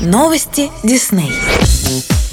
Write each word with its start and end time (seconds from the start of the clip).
Новости 0.00 0.70
Дисней. 0.82 1.32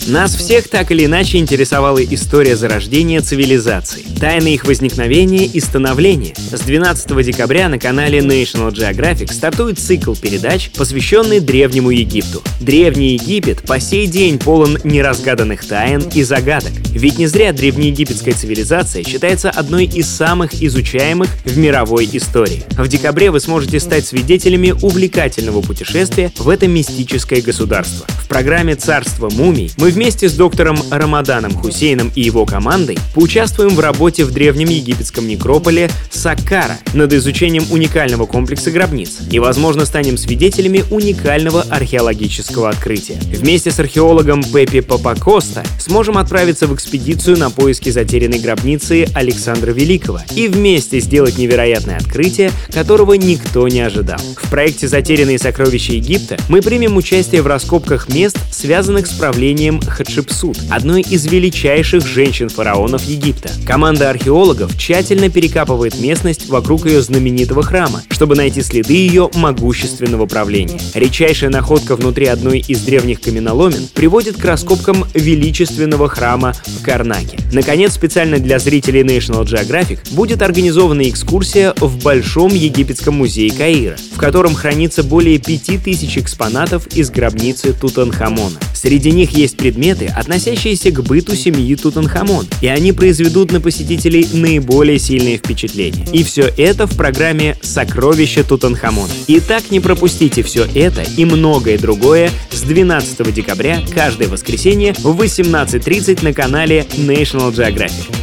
Нас 0.08 0.36
всех 0.36 0.68
так 0.68 0.92
или 0.92 1.06
иначе 1.06 1.38
интересовала 1.38 2.04
история 2.04 2.58
зарождения 2.58 3.22
цивилизаций, 3.22 4.06
тайны 4.20 4.54
их 4.54 4.66
возникновения 4.66 5.46
и 5.46 5.62
становления. 5.62 6.34
С 6.52 6.60
12 6.60 7.26
декабря 7.26 7.70
на 7.70 7.80
канале 7.80 8.20
National 8.20 8.74
Geographic 8.74 9.32
стартует 9.32 9.80
цикл 9.80 10.14
передач, 10.14 10.72
посвященный 10.72 11.40
Древнему 11.40 11.90
Египту. 11.90 12.44
Древний 12.60 13.14
Египет 13.14 13.62
по 13.62 13.80
сей 13.80 14.08
день 14.08 14.40
полон 14.40 14.78
неразгаданных 14.84 15.66
тайн 15.66 16.04
и 16.14 16.24
загадок. 16.24 16.74
Ведь 16.92 17.18
не 17.18 17.28
зря 17.28 17.54
древнеегипетская 17.54 18.34
цивилизация 18.34 19.04
считается 19.04 19.52
одной 19.52 19.86
из 19.86 20.08
самых 20.08 20.62
изучаемых 20.62 21.30
в 21.46 21.58
мировой 21.58 22.10
истории. 22.12 22.64
В 22.72 22.90
декабре 22.90 23.32
вы 23.32 23.40
сможете 23.40 23.80
стать 23.80 24.06
свидетелями 24.06 24.72
увлекательного 24.82 25.62
путешествия 25.62 26.30
в 26.38 26.50
это 26.50 26.68
мистическое 26.68 27.42
государство. 27.42 28.06
В 28.20 28.28
программе 28.28 28.76
«Царство 28.76 29.30
мумий» 29.30 29.72
мы 29.78 29.93
вместе 29.94 30.28
с 30.28 30.34
доктором 30.34 30.78
Рамаданом 30.90 31.54
Хусейном 31.54 32.12
и 32.16 32.22
его 32.22 32.46
командой 32.46 32.98
поучаствуем 33.14 33.70
в 33.76 33.80
работе 33.80 34.26
в 34.26 34.32
древнем 34.32 34.68
египетском 34.70 35.28
некрополе 35.28 35.90
Саккара 36.12 36.78
над 36.94 37.14
изучением 37.14 37.66
уникального 37.70 38.26
комплекса 38.26 38.72
гробниц 38.72 39.20
и, 39.30 39.40
возможно, 39.40 39.86
станем 39.86 40.18
свидетелями 40.18 40.84
уникального 40.90 41.62
археологического 41.62 42.70
открытия. 42.70 43.20
Вместе 43.26 43.72
с 43.72 43.80
археологом 43.80 44.44
Пеппи 44.44 44.82
Папакоста 44.82 45.64
сможем 45.80 46.18
отправиться 46.18 46.66
в 46.68 46.74
экспедицию 46.74 47.38
на 47.38 47.52
поиски 47.52 47.90
затерянной 47.90 48.40
гробницы 48.40 49.08
Александра 49.14 49.72
Великого 49.72 50.22
и 50.36 50.48
вместе 50.48 51.00
сделать 51.00 51.38
невероятное 51.38 51.98
открытие, 51.98 52.52
которого 52.74 53.14
никто 53.14 53.68
не 53.68 53.82
ожидал. 53.82 54.20
В 54.42 54.50
проекте 54.50 54.88
«Затерянные 54.88 55.38
сокровища 55.38 55.94
Египта» 55.94 56.38
мы 56.50 56.62
примем 56.62 56.98
участие 56.98 57.44
в 57.44 57.48
раскопках 57.48 58.10
мест, 58.10 58.38
связанных 58.52 59.06
с 59.06 59.12
правлением 59.12 59.83
Хатшепсут, 59.88 60.58
одной 60.70 61.02
из 61.02 61.26
величайших 61.26 62.06
женщин-фараонов 62.06 63.04
Египта. 63.06 63.52
Команда 63.66 64.10
археологов 64.10 64.78
тщательно 64.78 65.30
перекапывает 65.30 66.00
местность 66.00 66.50
вокруг 66.50 66.86
ее 66.86 67.02
знаменитого 67.02 67.64
храма, 67.64 68.02
чтобы 68.10 68.36
найти 68.36 68.62
следы 68.62 68.94
ее 68.94 69.30
могущественного 69.36 70.26
правления. 70.26 70.80
Редчайшая 70.94 71.50
находка 71.50 71.96
внутри 71.96 72.28
одной 72.28 72.60
из 72.60 72.82
древних 72.82 73.22
каменоломен 73.22 73.88
приводит 73.94 74.38
к 74.38 74.46
раскопкам 74.46 75.06
величественного 75.14 76.10
храма 76.10 76.54
в 76.66 76.84
Карнаке. 76.84 77.38
Наконец, 77.52 77.94
специально 77.94 78.40
для 78.40 78.60
зрителей 78.60 79.02
National 79.02 79.46
Geographic 79.46 80.14
будет 80.14 80.42
организована 80.42 81.10
экскурсия 81.10 81.74
в 81.80 82.04
Большом 82.04 82.54
египетском 82.54 83.16
музее 83.16 83.52
Каира, 83.52 83.96
в 84.14 84.18
котором 84.18 84.56
хранится 84.56 85.04
более 85.04 85.38
5000 85.38 86.18
экспонатов 86.18 86.88
из 86.96 87.10
гробницы 87.10 87.74
Тутанхамона. 87.74 88.58
Среди 88.84 89.12
них 89.12 89.32
есть 89.32 89.56
предметы, 89.56 90.08
относящиеся 90.08 90.92
к 90.92 91.02
быту 91.04 91.38
семьи 91.38 91.74
Тутанхамон, 91.74 92.46
и 92.60 92.68
они 92.68 92.92
произведут 92.92 93.54
на 93.54 93.62
посетителей 93.62 94.28
наиболее 94.34 95.00
сильные 95.00 95.38
впечатления. 95.38 96.06
И 96.12 96.22
все 96.26 96.52
это 96.58 96.86
в 96.86 96.98
программе 96.98 97.56
«Сокровища 97.62 98.44
Тутанхамона». 98.44 99.14
Итак, 99.30 99.72
не 99.72 99.80
пропустите 99.80 100.44
все 100.44 100.66
это 100.76 101.02
и 101.16 101.24
многое 101.24 101.78
другое 101.78 102.30
с 102.52 102.62
12 102.64 103.34
декабря 103.34 103.82
каждое 103.96 104.28
воскресенье 104.28 104.92
в 104.96 105.18
18.30 105.18 106.22
на 106.22 106.34
канале 106.34 106.86
National 106.98 107.54
Geographic. 107.54 108.23